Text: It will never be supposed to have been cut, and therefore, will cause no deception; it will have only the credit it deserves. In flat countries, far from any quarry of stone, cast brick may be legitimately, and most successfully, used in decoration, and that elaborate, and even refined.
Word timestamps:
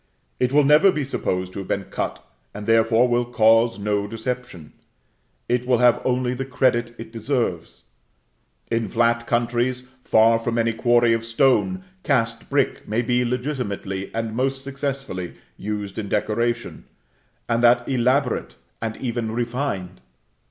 It 0.39 0.51
will 0.51 0.63
never 0.63 0.91
be 0.91 1.05
supposed 1.05 1.53
to 1.53 1.59
have 1.59 1.67
been 1.67 1.83
cut, 1.83 2.25
and 2.55 2.65
therefore, 2.65 3.07
will 3.07 3.23
cause 3.23 3.77
no 3.77 4.07
deception; 4.07 4.73
it 5.47 5.67
will 5.67 5.77
have 5.77 6.01
only 6.03 6.33
the 6.33 6.43
credit 6.43 6.95
it 6.97 7.11
deserves. 7.11 7.83
In 8.71 8.87
flat 8.87 9.27
countries, 9.27 9.89
far 10.03 10.39
from 10.39 10.57
any 10.57 10.73
quarry 10.73 11.13
of 11.13 11.23
stone, 11.23 11.83
cast 12.01 12.49
brick 12.49 12.87
may 12.87 13.03
be 13.03 13.23
legitimately, 13.23 14.09
and 14.11 14.35
most 14.35 14.63
successfully, 14.63 15.35
used 15.55 15.99
in 15.99 16.09
decoration, 16.09 16.85
and 17.47 17.61
that 17.63 17.87
elaborate, 17.87 18.55
and 18.81 18.97
even 18.97 19.31
refined. 19.31 20.01